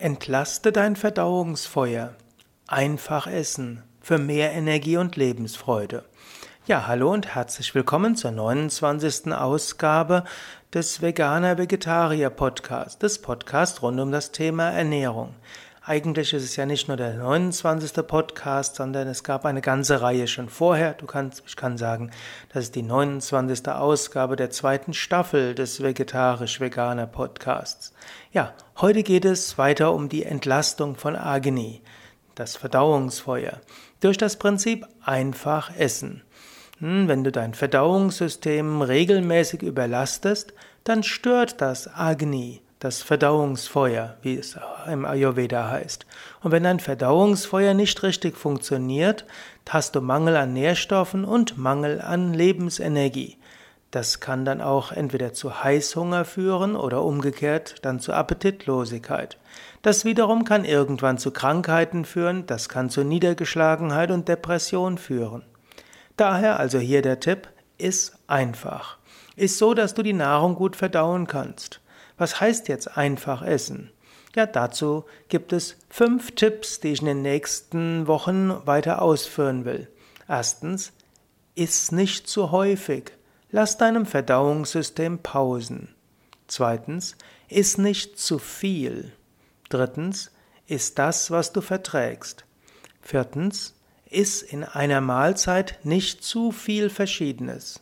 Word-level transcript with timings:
Entlaste 0.00 0.72
dein 0.72 0.96
Verdauungsfeuer. 0.96 2.14
Einfach 2.66 3.26
essen 3.26 3.82
für 4.00 4.16
mehr 4.16 4.52
Energie 4.52 4.96
und 4.96 5.16
Lebensfreude. 5.16 6.06
Ja, 6.64 6.86
hallo 6.86 7.12
und 7.12 7.34
herzlich 7.34 7.74
willkommen 7.74 8.16
zur 8.16 8.30
29. 8.30 9.30
Ausgabe 9.34 10.24
des 10.72 11.02
Veganer 11.02 11.58
Vegetarier 11.58 12.30
Podcast, 12.30 13.02
des 13.02 13.20
Podcasts 13.20 13.82
rund 13.82 14.00
um 14.00 14.10
das 14.10 14.32
Thema 14.32 14.70
Ernährung. 14.70 15.34
Eigentlich 15.90 16.32
ist 16.34 16.44
es 16.44 16.54
ja 16.54 16.66
nicht 16.66 16.86
nur 16.86 16.96
der 16.96 17.14
29. 17.14 18.06
Podcast, 18.06 18.76
sondern 18.76 19.08
es 19.08 19.24
gab 19.24 19.44
eine 19.44 19.60
ganze 19.60 20.00
Reihe 20.00 20.28
schon 20.28 20.48
vorher. 20.48 20.94
Du 20.94 21.04
kannst, 21.04 21.42
ich 21.48 21.56
kann 21.56 21.78
sagen, 21.78 22.12
das 22.52 22.66
ist 22.66 22.76
die 22.76 22.84
29. 22.84 23.66
Ausgabe 23.66 24.36
der 24.36 24.50
zweiten 24.50 24.94
Staffel 24.94 25.52
des 25.52 25.82
Vegetarisch-Veganer 25.82 27.08
Podcasts. 27.08 27.92
Ja, 28.30 28.54
heute 28.80 29.02
geht 29.02 29.24
es 29.24 29.58
weiter 29.58 29.92
um 29.92 30.08
die 30.08 30.22
Entlastung 30.22 30.94
von 30.94 31.16
Agni, 31.16 31.82
das 32.36 32.54
Verdauungsfeuer, 32.54 33.60
durch 33.98 34.16
das 34.16 34.36
Prinzip 34.36 34.86
einfach 35.04 35.76
essen. 35.76 36.22
Hm, 36.78 37.08
wenn 37.08 37.24
du 37.24 37.32
dein 37.32 37.52
Verdauungssystem 37.52 38.80
regelmäßig 38.80 39.62
überlastest, 39.62 40.54
dann 40.84 41.02
stört 41.02 41.60
das 41.60 41.92
Agni 41.92 42.62
das 42.80 43.02
Verdauungsfeuer, 43.02 44.16
wie 44.22 44.36
es 44.36 44.58
im 44.90 45.04
Ayurveda 45.04 45.68
heißt. 45.68 46.06
Und 46.42 46.50
wenn 46.50 46.64
dein 46.64 46.80
Verdauungsfeuer 46.80 47.74
nicht 47.74 48.02
richtig 48.02 48.36
funktioniert, 48.36 49.26
hast 49.68 49.94
du 49.94 50.00
Mangel 50.00 50.34
an 50.36 50.54
Nährstoffen 50.54 51.24
und 51.24 51.58
Mangel 51.58 52.00
an 52.00 52.32
Lebensenergie. 52.32 53.36
Das 53.90 54.20
kann 54.20 54.44
dann 54.44 54.62
auch 54.62 54.92
entweder 54.92 55.34
zu 55.34 55.62
Heißhunger 55.62 56.24
führen 56.24 56.74
oder 56.74 57.02
umgekehrt 57.02 57.76
dann 57.82 58.00
zu 58.00 58.12
Appetitlosigkeit. 58.12 59.36
Das 59.82 60.04
wiederum 60.04 60.44
kann 60.44 60.64
irgendwann 60.64 61.18
zu 61.18 61.32
Krankheiten 61.32 62.04
führen, 62.04 62.46
das 62.46 62.68
kann 62.68 62.88
zu 62.88 63.04
Niedergeschlagenheit 63.04 64.10
und 64.10 64.28
Depression 64.28 64.96
führen. 64.96 65.42
Daher 66.16 66.58
also 66.58 66.78
hier 66.78 67.02
der 67.02 67.20
Tipp, 67.20 67.48
iss 67.78 68.12
einfach. 68.26 68.96
Iss 69.36 69.58
so, 69.58 69.74
dass 69.74 69.92
du 69.94 70.02
die 70.02 70.12
Nahrung 70.12 70.54
gut 70.54 70.76
verdauen 70.76 71.26
kannst. 71.26 71.80
Was 72.20 72.38
heißt 72.38 72.68
jetzt 72.68 72.98
einfach 72.98 73.40
essen? 73.40 73.90
Ja, 74.36 74.44
dazu 74.44 75.06
gibt 75.30 75.54
es 75.54 75.78
fünf 75.88 76.32
Tipps, 76.32 76.78
die 76.78 76.88
ich 76.88 77.00
in 77.00 77.06
den 77.06 77.22
nächsten 77.22 78.06
Wochen 78.08 78.54
weiter 78.66 79.00
ausführen 79.00 79.64
will. 79.64 79.88
Erstens, 80.28 80.92
iss 81.54 81.92
nicht 81.92 82.28
zu 82.28 82.50
häufig. 82.50 83.12
Lass 83.50 83.78
deinem 83.78 84.04
Verdauungssystem 84.04 85.20
Pausen. 85.20 85.94
Zweitens, 86.46 87.16
iss 87.48 87.78
nicht 87.78 88.18
zu 88.18 88.38
viel. 88.38 89.12
Drittens, 89.70 90.30
iss 90.66 90.92
das, 90.92 91.30
was 91.30 91.54
du 91.54 91.62
verträgst. 91.62 92.44
Viertens, 93.00 93.74
iss 94.04 94.42
in 94.42 94.64
einer 94.64 95.00
Mahlzeit 95.00 95.78
nicht 95.84 96.22
zu 96.22 96.52
viel 96.52 96.90
Verschiedenes. 96.90 97.80